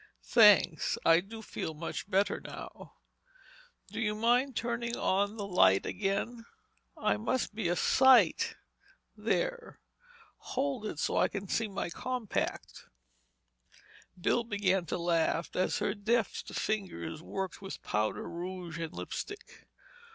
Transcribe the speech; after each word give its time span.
"Thanks—I 0.23 1.19
do 1.19 1.43
feel 1.43 1.75
much 1.75 2.09
better 2.09 2.41
now. 2.43 2.93
Do 3.91 3.99
you 4.01 4.15
mind 4.15 4.55
turning 4.55 4.97
on 4.97 5.37
the 5.37 5.45
light 5.45 5.85
again? 5.85 6.43
I 6.97 7.17
must 7.17 7.53
be 7.53 7.67
a 7.69 7.75
sight. 7.75 8.55
There—hold 9.15 10.87
it 10.87 10.97
so 10.97 11.17
I 11.17 11.27
can 11.27 11.47
see 11.47 11.65
in 11.65 11.75
my 11.75 11.91
compact." 11.91 12.87
Bill 14.19 14.43
began 14.43 14.87
to 14.87 14.97
laugh 14.97 15.55
as 15.55 15.77
her 15.77 15.93
deft 15.93 16.51
fingers 16.51 17.21
worked 17.21 17.61
with 17.61 17.83
powder, 17.83 18.27
rouge 18.27 18.79
and 18.79 18.93
lipstick. 18.93 19.67